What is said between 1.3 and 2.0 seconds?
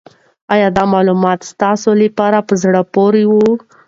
ستاسو